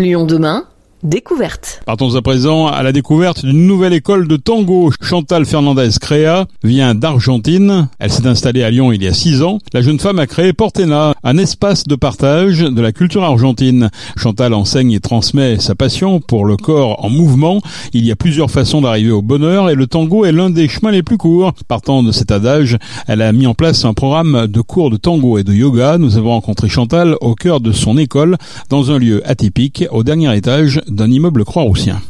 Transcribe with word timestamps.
Lyon 0.00 0.24
demain 0.24 0.64
Découverte. 1.02 1.80
Partons 1.86 2.14
à 2.14 2.20
présent 2.20 2.66
à 2.66 2.82
la 2.82 2.92
découverte 2.92 3.42
d'une 3.42 3.66
nouvelle 3.66 3.94
école 3.94 4.28
de 4.28 4.36
tango. 4.36 4.92
Chantal 5.00 5.46
Fernandez 5.46 5.88
Créa 5.98 6.44
vient 6.62 6.94
d'Argentine. 6.94 7.88
Elle 7.98 8.12
s'est 8.12 8.26
installée 8.26 8.62
à 8.62 8.70
Lyon 8.70 8.92
il 8.92 9.02
y 9.02 9.06
a 9.06 9.14
six 9.14 9.42
ans. 9.42 9.60
La 9.72 9.80
jeune 9.80 9.98
femme 9.98 10.18
a 10.18 10.26
créé 10.26 10.52
Portena, 10.52 11.14
un 11.24 11.38
espace 11.38 11.84
de 11.84 11.94
partage 11.94 12.60
de 12.60 12.82
la 12.82 12.92
culture 12.92 13.24
argentine. 13.24 13.88
Chantal 14.18 14.52
enseigne 14.52 14.92
et 14.92 15.00
transmet 15.00 15.58
sa 15.58 15.74
passion 15.74 16.20
pour 16.20 16.44
le 16.44 16.58
corps 16.58 17.02
en 17.02 17.08
mouvement. 17.08 17.62
Il 17.94 18.04
y 18.04 18.12
a 18.12 18.16
plusieurs 18.16 18.50
façons 18.50 18.82
d'arriver 18.82 19.10
au 19.10 19.22
bonheur 19.22 19.70
et 19.70 19.76
le 19.76 19.86
tango 19.86 20.26
est 20.26 20.32
l'un 20.32 20.50
des 20.50 20.68
chemins 20.68 20.90
les 20.90 21.02
plus 21.02 21.16
courts. 21.16 21.54
Partant 21.66 22.02
de 22.02 22.12
cet 22.12 22.30
adage, 22.30 22.76
elle 23.06 23.22
a 23.22 23.32
mis 23.32 23.46
en 23.46 23.54
place 23.54 23.86
un 23.86 23.94
programme 23.94 24.46
de 24.48 24.60
cours 24.60 24.90
de 24.90 24.98
tango 24.98 25.38
et 25.38 25.44
de 25.44 25.54
yoga. 25.54 25.96
Nous 25.96 26.18
avons 26.18 26.32
rencontré 26.32 26.68
Chantal 26.68 27.16
au 27.22 27.34
cœur 27.34 27.60
de 27.60 27.72
son 27.72 27.96
école 27.96 28.36
dans 28.68 28.90
un 28.90 28.98
lieu 28.98 29.26
atypique 29.26 29.86
au 29.90 30.02
dernier 30.02 30.36
étage 30.36 30.82
d'un 30.90 31.10
immeuble 31.10 31.44
croix-roussien. 31.44 32.00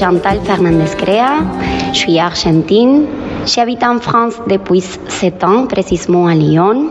Chantal 0.00 0.40
Fernandez 0.44 0.96
Crea, 0.96 1.44
je 1.92 2.20
argentine. 2.20 3.06
J'habite 3.46 3.82
en 3.82 3.98
France 3.98 4.34
depuis 4.46 4.80
7 4.80 5.44
ans, 5.44 5.66
précisément 5.66 6.26
à 6.26 6.34
Lyon. 6.34 6.90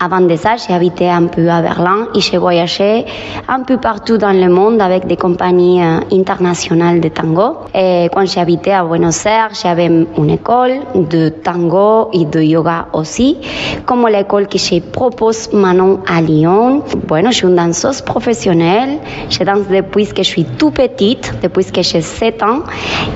Avant 0.00 0.20
de 0.20 0.34
ça, 0.34 0.56
j'ai 0.56 0.74
habité 0.74 1.08
un 1.08 1.26
peu 1.26 1.48
à 1.48 1.62
Berlin 1.62 2.08
et 2.14 2.20
j'ai 2.20 2.36
voyagé 2.36 3.04
un 3.46 3.60
peu 3.60 3.76
partout 3.76 4.18
dans 4.18 4.32
le 4.32 4.48
monde 4.48 4.80
avec 4.80 5.06
des 5.06 5.16
compagnies 5.16 5.80
euh, 5.80 6.00
internationales 6.10 7.00
de 7.00 7.08
tango. 7.08 7.58
Et 7.72 8.08
quand 8.12 8.24
habité 8.36 8.72
à 8.72 8.82
Buenos 8.82 9.24
Aires, 9.26 9.50
j'avais 9.62 9.86
une 9.86 10.30
école 10.30 10.80
de 10.96 11.28
tango 11.28 12.08
et 12.12 12.24
de 12.24 12.40
yoga 12.40 12.88
aussi, 12.94 13.36
comme 13.86 14.08
l'école 14.08 14.48
que 14.48 14.58
je 14.58 14.80
propose 14.80 15.52
maintenant 15.52 16.00
à 16.08 16.20
Lyon. 16.20 16.82
Bueno, 17.06 17.30
je 17.30 17.36
suis 17.36 17.46
une 17.46 17.54
danseuse 17.54 18.00
professionnelle. 18.00 18.98
Je 19.30 19.44
danse 19.44 19.68
depuis 19.70 20.08
que 20.08 20.24
je 20.24 20.28
suis 20.28 20.44
tout 20.44 20.72
petite, 20.72 21.32
depuis 21.42 21.66
que 21.66 21.82
j'ai 21.82 22.00
7 22.00 22.42
ans. 22.42 22.62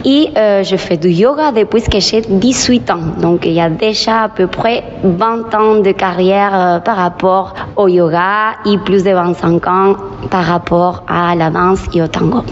Et 0.05 0.29
euh, 0.37 0.63
je 0.63 0.77
fais 0.77 0.99
du 0.99 1.09
yoga 1.09 1.51
depuis 1.51 1.83
que 1.83 1.99
j'ai 1.99 2.21
18 2.21 2.66
ans. 2.91 3.21
Donc 3.21 3.47
il 3.47 3.53
y 3.53 3.61
a 3.61 3.71
déjà 3.71 4.25
à 4.25 4.29
peu 4.29 4.47
près 4.47 4.83
20 5.05 5.55
ans 5.55 5.81
de 5.81 5.93
carrière 5.93 6.53
euh, 6.55 6.79
par 6.81 6.97
rapport 6.97 7.55
au 7.77 7.89
yoga 7.89 8.55
et 8.65 8.79
plus 8.79 9.05
de 9.05 9.11
25 9.11 9.67
ans 9.69 9.97
par 10.31 10.45
rapport 10.45 11.05
à 11.07 11.35
la 11.37 11.51
danse 11.51 11.85
et 11.95 12.03
au 12.03 12.09
tango. 12.09 12.43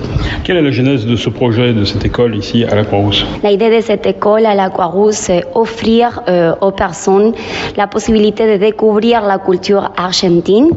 Quelle 0.44 0.58
est 0.58 0.62
la 0.62 0.70
genèse 0.70 1.06
de 1.06 1.16
ce 1.16 1.30
projet, 1.30 1.72
de 1.72 1.84
cette 1.84 2.04
école 2.04 2.36
ici 2.36 2.64
à 2.64 2.74
la 2.74 2.84
Croix-Rousse? 2.84 3.24
La 3.42 3.50
idée 3.50 3.74
de 3.74 3.80
cette 3.80 4.06
école 4.06 4.46
à 4.46 4.54
la 4.54 4.70
Croix-Rousse, 4.70 5.16
c'est 5.16 5.44
offrir 5.54 6.22
euh, 6.28 6.54
aux 6.60 6.70
personnes 6.70 7.32
la 7.76 7.86
possibilité 7.86 8.46
de 8.52 8.56
découvrir 8.58 9.22
la 9.22 9.38
culture 9.38 9.90
argentine 9.96 10.68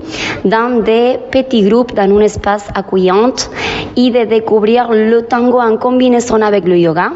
dans 0.46 0.84
des 0.84 1.18
petits 1.32 1.64
groupes, 1.68 1.94
dans 1.94 2.04
un 2.04 2.20
espace 2.22 2.68
accueillant 2.74 3.34
et 3.96 4.10
de 4.10 4.26
découvrir 4.26 4.90
le 4.92 5.22
tango 5.24 5.60
en 5.60 5.78
combinaison 5.78 6.42
avec 6.42 6.66
le 6.66 6.78
yoga. 6.78 7.12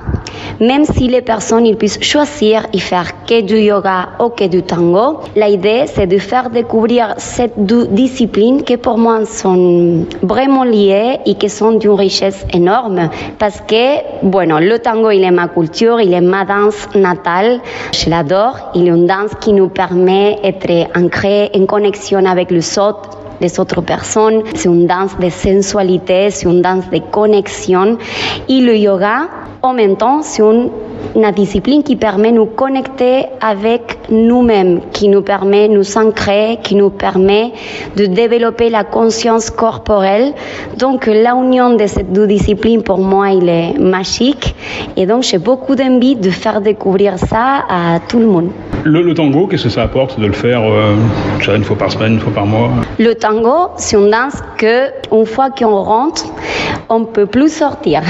Même 0.62 0.86
si 0.86 1.08
les 1.08 1.22
personnes 1.22 1.66
ils 1.66 1.76
puissent 1.76 2.04
choisir 2.04 2.67
et 2.72 2.78
faire 2.78 3.26
que 3.26 3.42
du 3.42 3.58
yoga 3.58 4.09
ou 4.20 4.30
que 4.30 4.48
du 4.48 4.62
tango, 4.62 5.22
l'idée 5.36 5.86
c'est 5.88 6.06
de 6.06 6.20
faire 6.20 6.52
découvrir 6.52 7.16
cette 7.17 7.54
deux 7.58 7.88
disciplines 7.88 8.61
qui 8.61 8.77
pour 8.77 9.00
moi 9.00 9.26
sont 9.26 10.05
vraiment 10.21 10.64
liées 10.64 11.17
et 11.26 11.33
qui 11.33 11.50
sont 11.50 11.71
d'une 11.71 11.94
richesse 11.94 12.45
énorme. 12.54 13.10
Parce 13.39 13.60
que, 13.61 14.21
bueno, 14.21 14.60
le 14.60 14.77
tango 14.77 15.10
il 15.10 15.23
est 15.23 15.32
ma 15.32 15.48
culture, 15.48 16.00
il 16.00 16.14
est 16.14 16.21
ma 16.21 16.45
danse 16.45 16.88
natale, 16.94 17.60
je 17.92 18.11
l'adore, 18.11 18.71
il 18.76 18.88
est 18.88 18.92
une 18.92 19.08
danse 19.08 19.32
qui 19.39 19.54
nous 19.54 19.70
permet 19.70 20.38
d'être 20.44 20.95
ancré 20.95 21.50
en 21.55 21.66
connexion 21.66 22.23
avec 22.23 22.52
le 22.52 22.61
sol 22.61 22.94
des 23.41 23.59
autres 23.59 23.81
personnes. 23.81 24.43
C'est 24.55 24.69
une 24.69 24.87
danse 24.87 25.17
de 25.19 25.29
sensualité, 25.29 26.29
c'est 26.29 26.47
une 26.47 26.61
danse 26.61 26.89
de 26.91 26.99
connexion. 27.11 27.97
Et 28.47 28.61
le 28.61 28.77
yoga, 28.77 29.27
en 29.63 29.73
même 29.73 29.97
temps, 29.97 30.21
c'est 30.21 30.41
une, 30.41 30.69
une 31.15 31.31
discipline 31.31 31.83
qui 31.83 31.95
permet 31.95 32.31
de 32.31 32.37
nous 32.37 32.45
connecter 32.45 33.25
avec 33.41 33.99
nous-mêmes, 34.09 34.81
qui 34.91 35.07
nous 35.07 35.21
permet 35.21 35.67
de 35.67 35.73
nous 35.73 35.97
ancrer, 35.97 36.59
qui 36.63 36.75
nous 36.75 36.89
permet 36.89 37.52
de 37.95 38.05
développer 38.05 38.69
la 38.69 38.83
conscience 38.83 39.49
corporelle. 39.49 40.33
Donc, 40.77 41.08
la 41.08 41.33
union 41.35 41.75
de 41.75 41.85
ces 41.87 42.03
deux 42.03 42.27
disciplines, 42.27 42.83
pour 42.83 42.99
moi, 42.99 43.31
il 43.31 43.49
est 43.49 43.77
magique. 43.77 44.55
Et 44.95 45.05
donc, 45.05 45.23
j'ai 45.23 45.39
beaucoup 45.39 45.75
d'envie 45.75 46.15
de 46.15 46.29
faire 46.29 46.61
découvrir 46.61 47.17
ça 47.17 47.65
à 47.69 47.99
tout 48.08 48.19
le 48.19 48.27
monde. 48.27 48.52
Le, 48.83 49.02
le 49.02 49.14
tango, 49.14 49.47
qu'est-ce 49.47 49.65
que 49.65 49.69
ça 49.69 49.83
apporte 49.83 50.19
de 50.19 50.25
le 50.25 50.33
faire 50.33 50.61
euh, 50.64 50.95
une 51.55 51.64
fois 51.64 51.77
par 51.77 51.92
semaine, 51.92 52.14
une 52.14 52.19
fois 52.19 52.33
par 52.33 52.45
mois? 52.45 52.71
Le 52.97 53.14
tango, 53.14 53.71
c'est 53.77 53.95
une 53.95 54.09
danse 54.09 54.42
que, 54.58 54.89
une 55.11 55.25
fois 55.25 55.49
qu'on 55.52 55.81
rentre, 55.83 56.25
on 56.89 57.05
peut 57.05 57.27
plus 57.27 57.53
sortir. 57.53 58.02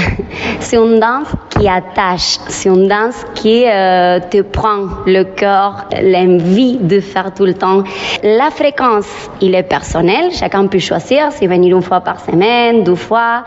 C'est 0.72 0.78
une 0.78 1.00
danse 1.00 1.28
qui 1.50 1.68
attache, 1.68 2.38
c'est 2.48 2.70
une 2.70 2.88
danse 2.88 3.26
qui 3.34 3.66
euh, 3.68 4.20
te 4.20 4.40
prend 4.40 5.04
le 5.04 5.24
cœur, 5.24 5.84
l'envie 6.02 6.78
de 6.78 6.98
faire 7.00 7.34
tout 7.34 7.44
le 7.44 7.52
temps. 7.52 7.82
La 8.22 8.50
fréquence, 8.50 9.06
il 9.42 9.54
est 9.54 9.64
personnel, 9.64 10.32
chacun 10.32 10.66
peut 10.68 10.78
choisir 10.78 11.30
si 11.30 11.46
venir 11.46 11.76
une 11.76 11.82
fois 11.82 12.00
par 12.00 12.20
semaine, 12.20 12.84
deux 12.84 12.94
fois, 12.94 13.44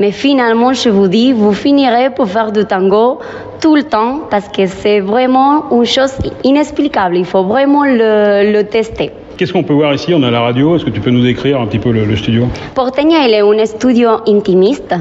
mais 0.00 0.10
finalement, 0.10 0.74
je 0.74 0.90
vous 0.90 1.08
dis, 1.08 1.32
vous 1.32 1.54
finirez 1.54 2.10
pour 2.10 2.28
faire 2.28 2.52
du 2.52 2.66
tango 2.66 3.20
tout 3.58 3.74
le 3.74 3.84
temps 3.84 4.20
parce 4.28 4.48
que 4.48 4.66
c'est 4.66 5.00
vraiment 5.00 5.70
une 5.70 5.86
chose 5.86 6.12
inexplicable. 6.44 7.16
Il 7.16 7.24
faut 7.24 7.44
vraiment 7.44 7.84
le 7.86 8.62
tester. 8.64 9.12
Qu'est-ce 9.36 9.52
qu'on 9.52 9.62
peut 9.62 9.74
voir 9.74 9.92
ici? 9.92 10.14
On 10.14 10.22
à 10.22 10.30
la 10.30 10.40
radio. 10.40 10.76
Est-ce 10.76 10.84
que 10.86 10.90
tu 10.90 11.00
peux 11.00 11.10
nous 11.10 11.22
décrire 11.22 11.60
un 11.60 11.66
petit 11.66 11.78
peu 11.78 11.90
le, 11.92 12.06
le 12.06 12.16
studio? 12.16 12.48
Porteña, 12.74 13.26
il 13.26 13.34
est 13.34 13.40
un 13.40 13.66
studio 13.66 14.10
intimiste. 14.26 14.94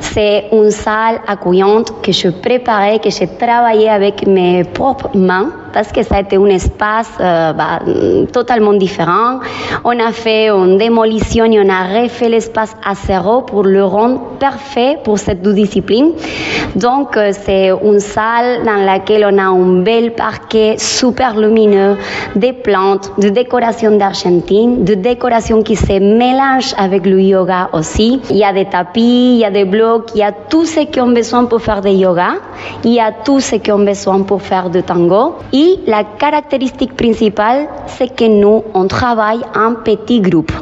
C'est 0.00 0.46
une 0.50 0.70
salle 0.70 1.20
accueillante 1.26 1.92
que 2.02 2.10
je 2.10 2.28
préparais, 2.28 2.98
que 2.98 3.10
j'ai 3.10 3.28
travaillé 3.28 3.88
avec 3.88 4.26
mes 4.26 4.64
propres 4.64 5.16
mains 5.16 5.52
parce 5.76 5.92
que 5.92 6.02
ça 6.02 6.14
a 6.14 6.20
été 6.20 6.36
un 6.36 6.46
espace 6.46 7.10
euh, 7.20 7.52
bah, 7.52 7.80
totalement 8.32 8.72
différent. 8.72 9.40
On 9.84 10.00
a 10.00 10.10
fait 10.10 10.48
une 10.48 10.78
démolition 10.78 11.44
et 11.44 11.60
on 11.60 11.68
a 11.68 12.00
refait 12.00 12.30
l'espace 12.30 12.74
à 12.82 12.94
zéro 12.94 13.42
pour 13.42 13.62
le 13.62 13.84
rendre 13.84 14.22
parfait 14.40 14.96
pour 15.04 15.18
cette 15.18 15.42
deux 15.42 15.52
disciplines. 15.52 16.12
Donc, 16.76 17.18
euh, 17.18 17.30
c'est 17.44 17.68
une 17.68 18.00
salle 18.00 18.64
dans 18.64 18.82
laquelle 18.86 19.28
on 19.30 19.36
a 19.36 19.48
un 19.48 19.82
bel 19.82 20.14
parquet 20.14 20.76
super 20.78 21.38
lumineux, 21.38 21.98
des 22.34 22.54
plantes, 22.54 23.12
de 23.18 23.28
décoration 23.28 23.98
d'Argentine, 23.98 24.82
de 24.82 24.94
décoration 24.94 25.62
qui 25.62 25.76
se 25.76 25.98
mélange 26.00 26.74
avec 26.78 27.04
le 27.04 27.20
yoga 27.20 27.68
aussi. 27.74 28.22
Il 28.30 28.38
y 28.38 28.44
a 28.44 28.54
des 28.54 28.64
tapis, 28.64 29.34
il 29.34 29.40
y 29.40 29.44
a 29.44 29.50
des 29.50 29.66
blocs, 29.66 30.10
il 30.14 30.20
y 30.20 30.22
a 30.22 30.32
tout 30.32 30.64
ce 30.64 30.80
qu'on 30.90 31.10
a 31.10 31.14
besoin 31.14 31.44
pour 31.44 31.60
faire 31.60 31.82
du 31.82 31.90
yoga, 31.90 32.30
il 32.82 32.94
y 32.94 33.00
a 33.00 33.12
tout 33.12 33.40
ce 33.40 33.56
qu'on 33.56 33.82
a 33.82 33.84
besoin 33.84 34.22
pour 34.22 34.40
faire 34.40 34.70
du 34.70 34.82
tango. 34.82 35.34
La 35.86 36.04
caractéristique 36.04 36.96
principale, 36.96 37.68
c'est 37.86 38.14
que 38.14 38.24
nous, 38.24 38.64
on 38.74 38.86
travaille 38.86 39.40
en 39.54 39.74
petits 39.74 40.20
groupes. 40.20 40.52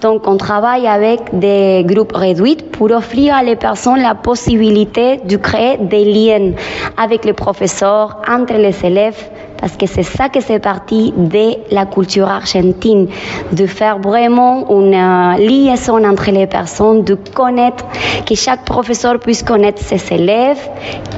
Donc, 0.00 0.26
on 0.26 0.36
travaille 0.36 0.86
avec 0.86 1.38
des 1.38 1.84
groupes 1.86 2.12
réduits 2.14 2.58
pour 2.72 2.90
offrir 2.90 3.34
à 3.34 3.42
les 3.42 3.56
personnes 3.56 4.02
la 4.02 4.14
possibilité 4.14 5.18
de 5.24 5.36
créer 5.36 5.78
des 5.78 6.04
liens 6.04 6.52
avec 6.96 7.24
les 7.24 7.32
professeurs, 7.32 8.22
entre 8.28 8.54
les 8.54 8.84
élèves, 8.84 9.30
parce 9.60 9.76
que 9.76 9.86
c'est 9.86 10.02
ça 10.02 10.28
que 10.28 10.40
c'est 10.40 10.58
parti 10.58 11.12
de 11.16 11.74
la 11.74 11.86
culture 11.86 12.28
argentine, 12.28 13.08
de 13.52 13.66
faire 13.66 13.98
vraiment 13.98 14.66
une 14.70 14.94
euh, 14.94 15.36
liaison 15.38 16.04
entre 16.04 16.30
les 16.30 16.46
personnes, 16.46 17.04
de 17.04 17.14
connaître, 17.14 17.84
que 18.26 18.34
chaque 18.34 18.64
professeur 18.64 19.18
puisse 19.18 19.42
connaître 19.42 19.82
ses 19.82 20.14
élèves, 20.14 20.60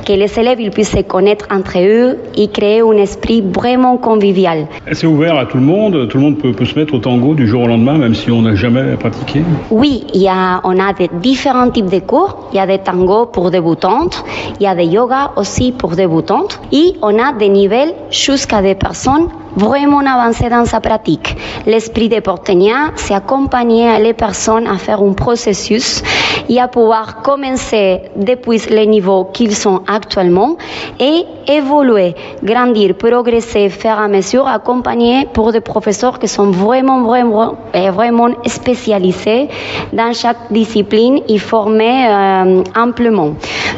que 0.07 0.13
les 0.13 0.39
élèves 0.39 0.61
ils 0.61 0.71
puissent 0.71 0.97
se 0.97 1.03
connaître 1.03 1.47
entre 1.51 1.79
eux 1.79 2.19
et 2.37 2.49
créer 2.49 2.81
un 2.81 2.97
esprit 2.97 3.43
vraiment 3.43 3.97
convivial. 3.97 4.67
C'est 4.93 5.07
ouvert 5.07 5.37
à 5.37 5.47
tout 5.47 5.59
le 5.59 5.65
monde. 5.65 6.09
Tout 6.09 6.19
le 6.19 6.25
monde 6.25 6.39
peut, 6.39 6.53
peut 6.53 6.65
se 6.65 6.79
mettre 6.79 6.95
au 6.95 6.99
tango 6.99 7.35
du 7.35 7.47
jour 7.47 7.63
au 7.63 7.67
lendemain, 7.67 7.99
même 7.99 8.15
si 8.15 8.31
on 8.31 8.43
n'a 8.43 8.55
jamais 8.55 8.97
pratiqué. 8.97 9.43
Oui, 9.71 10.05
y 10.15 10.29
a, 10.29 10.61
on 10.65 10.79
a 10.79 10.93
de 10.93 11.09
différents 11.21 11.71
types 11.71 11.91
de 11.91 12.01
cours. 12.01 12.49
Il 12.53 12.57
y 12.57 12.61
a 12.61 12.67
des 12.67 12.79
tangos 12.79 13.27
pour 13.27 13.51
débutantes, 13.51 14.25
il 14.59 14.65
y 14.65 14.67
a 14.67 14.75
des 14.75 14.85
yoga 14.85 15.33
aussi 15.37 15.73
pour 15.73 15.91
débutantes 15.91 16.61
et 16.73 16.95
on 17.03 17.19
a 17.19 17.33
des 17.33 17.49
niveaux 17.49 17.93
jusqu'à 18.29 18.61
des 18.61 18.75
personnes 18.75 19.27
vraiment 19.59 20.01
avancer 20.01 20.49
dans 20.49 20.65
sa 20.65 20.81
pratique. 20.81 21.37
L'esprit 21.67 22.09
de 22.09 22.21
Portenia, 22.21 22.93
c'est 22.95 23.15
accompagner 23.15 23.99
les 23.99 24.15
personnes 24.15 24.67
à 24.67 24.79
faire 24.79 25.03
un 25.03 25.13
processus 25.13 26.03
et 26.49 26.61
à 26.61 26.69
pouvoir 26.69 27.23
commencer 27.23 28.03
depuis 28.17 28.61
les 28.71 28.87
niveaux 28.87 29.25
qu'ils 29.33 29.55
sont 29.55 29.83
actuellement 29.87 30.57
et 31.01 31.25
évoluer, 31.49 32.15
grandir, 32.43 32.95
progresser, 32.95 33.69
faire 33.69 33.99
à 33.99 34.09
mesure, 34.09 34.47
accompagner 34.47 35.27
pour 35.33 35.53
des 35.53 35.61
professeurs 35.61 36.19
qui 36.19 36.29
sont 36.29 36.51
vraiment, 36.51 37.03
vraiment, 37.03 37.57
vraiment 37.75 38.29
spécialisés 38.47 39.49
dans 39.93 40.13
chaque 40.13 40.53
discipline 40.53 41.21
et 41.29 41.39
formés 41.39 42.07
euh, 42.07 42.63
amplement. 42.77 43.33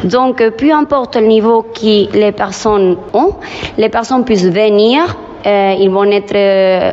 Donc, 0.05 0.43
peu 0.57 0.73
importe 0.73 1.17
le 1.17 1.27
niveau 1.27 1.63
que 1.63 2.13
les 2.17 2.33
personnes 2.33 2.97
ont, 3.15 3.35
les 3.79 3.89
personnes 3.89 4.25
puissent 4.25 4.51
venir, 4.51 5.17
euh, 5.47 5.75
ils 5.79 5.91
vont 5.91 6.05
être 6.05 6.35
euh, 6.35 6.93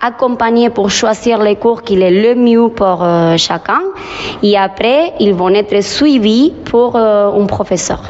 accompagnés 0.00 0.70
pour 0.70 0.90
choisir 0.90 1.42
les 1.42 1.56
cours 1.56 1.82
qui 1.82 2.00
est 2.00 2.10
le 2.10 2.34
mieux 2.34 2.68
pour 2.68 3.02
euh, 3.02 3.36
chacun 3.36 3.82
et 4.42 4.56
après 4.56 5.14
ils 5.20 5.34
vont 5.34 5.50
être 5.50 5.82
suivis 5.82 6.52
pour 6.64 6.96
euh, 6.96 7.32
un 7.32 7.46
professeur. 7.46 8.02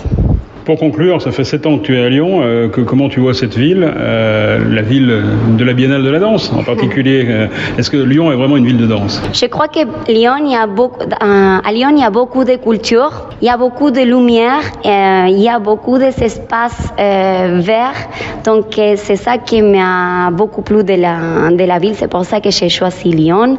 Pour 0.65 0.79
conclure, 0.79 1.23
ça 1.23 1.31
fait 1.31 1.45
sept 1.45 1.67
ans 1.67 1.79
que 1.79 1.85
tu 1.85 1.97
es 1.97 2.05
à 2.05 2.09
Lyon. 2.09 2.41
Euh, 2.43 2.69
que, 2.69 2.81
comment 2.81 3.09
tu 3.09 3.21
vois 3.21 3.35
cette 3.35 3.57
ville, 3.57 3.83
euh, 3.83 4.59
la 4.69 4.83
ville 4.83 5.23
de 5.57 5.65
la 5.65 5.73
Biennale 5.73 6.03
de 6.03 6.11
la 6.11 6.19
danse 6.19 6.53
en 6.53 6.63
particulier 6.63 7.25
euh, 7.29 7.47
Est-ce 7.79 7.91
que 7.91 7.97
Lyon 7.97 8.31
est 8.31 8.37
vraiment 8.37 8.57
une 8.57 8.67
ville 8.67 8.77
de 8.77 8.87
danse? 8.87 9.23
Je 9.33 9.47
crois 9.47 9.69
que 9.69 9.81
Lyon, 10.11 10.37
il 10.45 10.53
y 10.53 10.57
a 10.57 10.67
beaucoup, 10.67 11.01
à 11.21 11.73
Lyon, 11.73 11.91
il 11.93 12.01
y 12.01 12.05
a 12.05 12.11
beaucoup 12.11 12.45
de 12.45 12.57
culture, 12.57 13.29
il 13.41 13.47
y 13.47 13.51
a 13.51 13.57
beaucoup 13.57 13.91
de 13.91 14.01
lumière, 14.01 14.61
il 14.85 15.41
y 15.41 15.49
a 15.49 15.59
beaucoup 15.59 15.99
d'espaces 15.99 16.93
verts. 16.97 18.09
Donc 18.45 18.67
c'est 18.75 19.17
ça 19.17 19.39
qui 19.39 19.63
m'a 19.63 20.31
beaucoup 20.31 20.63
plu 20.63 20.85
de 20.85 20.95
la, 20.95 21.51
de 21.51 21.65
la 21.65 21.79
ville. 21.79 21.95
C'est 21.95 22.09
pour 22.09 22.25
ça 22.25 22.41
que 22.41 22.51
j'ai 22.51 22.69
choisi 22.69 23.11
Lyon. 23.11 23.57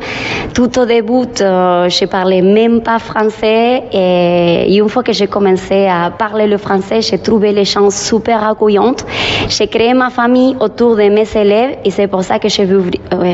Tout 0.54 0.80
au 0.80 0.86
début, 0.86 1.26
je 1.40 2.06
parlais 2.06 2.42
même 2.42 2.82
pas 2.82 3.00
français 3.00 3.84
et 3.92 4.78
une 4.78 4.90
fois 4.90 5.04
que 5.04 5.14
j'ai 5.14 5.28
commencé 5.28 5.88
à 5.88 6.12
parler 6.12 6.48
le 6.48 6.58
français, 6.58 6.91
j'ai 7.00 7.20
trouvé 7.20 7.54
les 7.54 7.66
chances 7.66 7.96
super 7.96 8.44
accueillantes. 8.44 9.06
J'ai 9.48 9.68
créé 9.68 9.94
ma 9.94 10.10
famille 10.10 10.56
autour 10.60 10.96
de 10.96 11.04
mes 11.04 11.28
élèves 11.36 11.78
et 11.86 11.92
c'est 11.92 12.08
pour 12.08 12.24
ça 12.24 12.40
que 12.40 12.50
je 12.50 12.64
veux 12.64 12.84